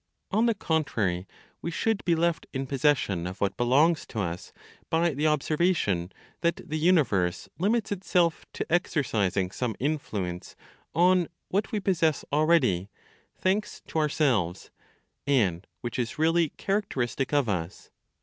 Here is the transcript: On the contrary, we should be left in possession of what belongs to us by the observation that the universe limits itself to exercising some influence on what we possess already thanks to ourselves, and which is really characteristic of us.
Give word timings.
On 0.31 0.47
the 0.47 0.55
contrary, 0.55 1.27
we 1.61 1.69
should 1.69 2.03
be 2.05 2.15
left 2.15 2.47
in 2.53 2.65
possession 2.65 3.27
of 3.27 3.39
what 3.39 3.55
belongs 3.55 4.07
to 4.07 4.19
us 4.19 4.51
by 4.89 5.13
the 5.13 5.27
observation 5.27 6.11
that 6.41 6.55
the 6.55 6.79
universe 6.79 7.47
limits 7.59 7.91
itself 7.91 8.43
to 8.53 8.65
exercising 8.73 9.51
some 9.51 9.75
influence 9.79 10.55
on 10.95 11.27
what 11.49 11.71
we 11.71 11.79
possess 11.79 12.25
already 12.33 12.89
thanks 13.37 13.83
to 13.89 13.99
ourselves, 13.99 14.71
and 15.27 15.67
which 15.81 15.99
is 15.99 16.17
really 16.17 16.49
characteristic 16.49 17.31
of 17.31 17.47
us. 17.47 17.91